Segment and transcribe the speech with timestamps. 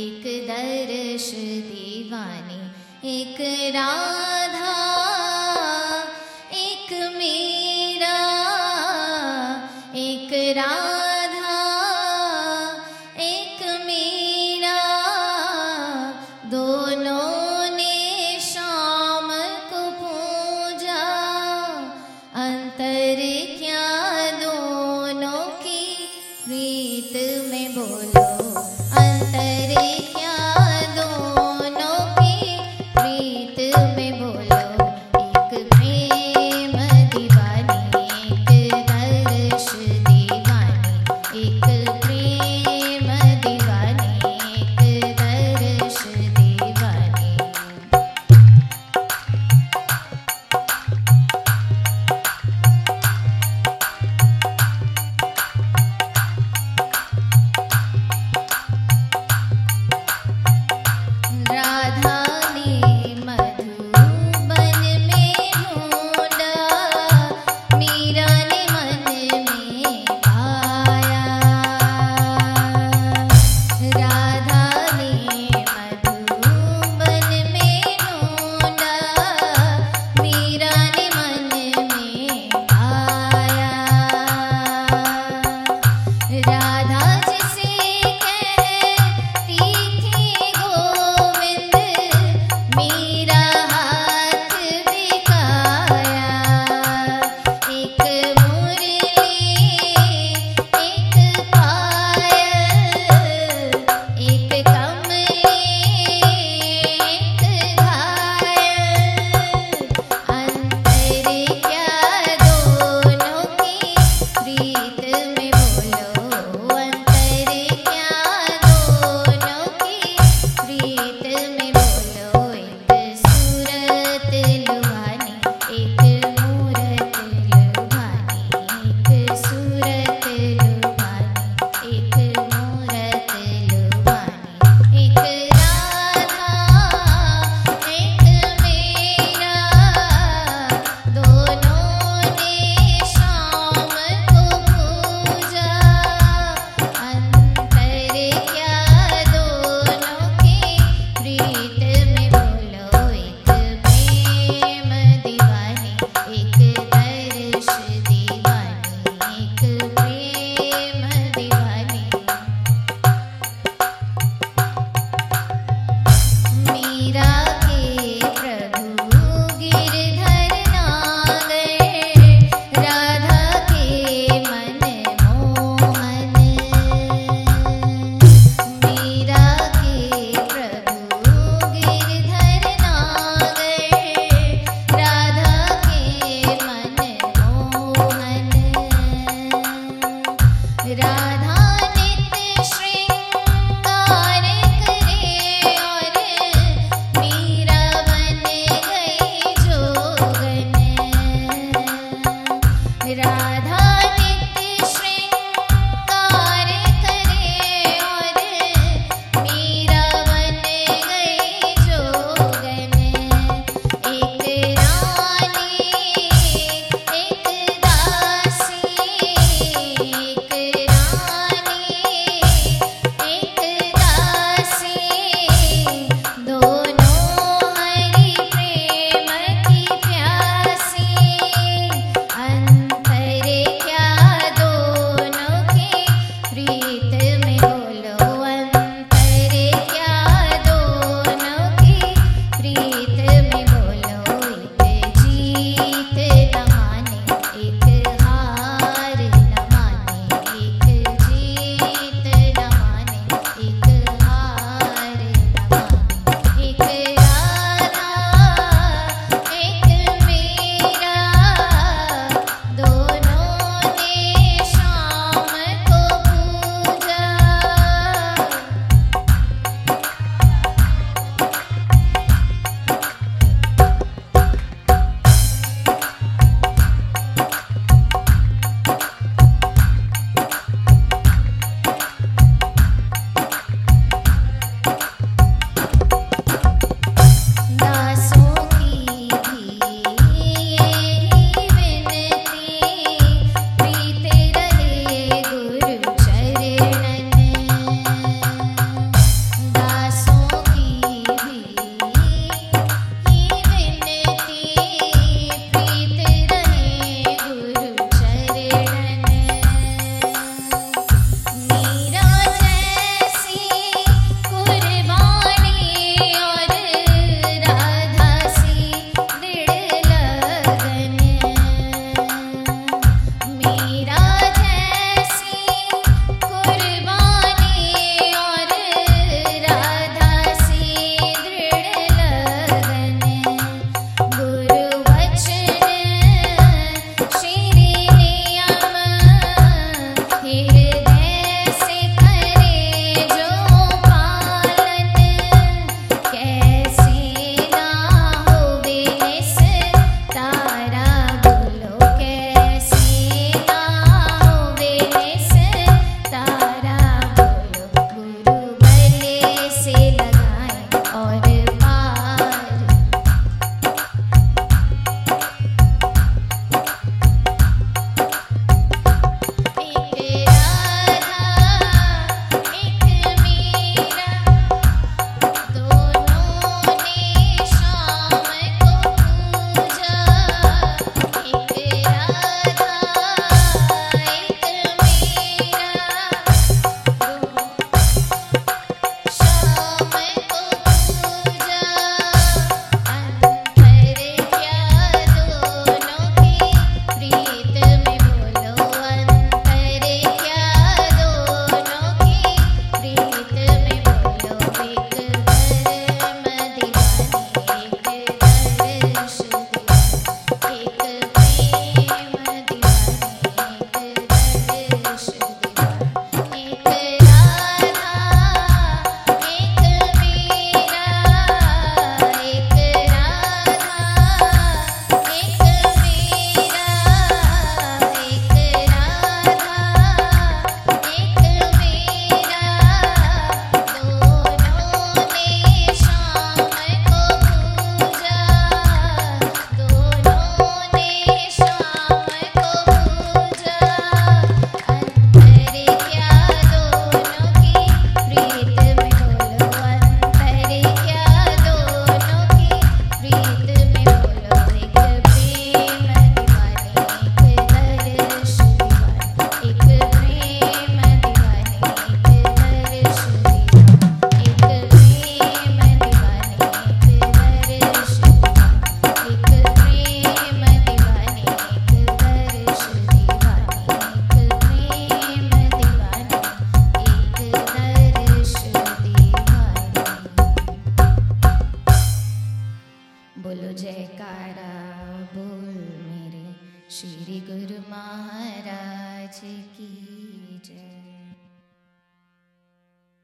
[0.00, 1.30] एक दर्श
[1.70, 2.60] दीवानी
[3.18, 3.40] एक
[3.76, 4.35] राम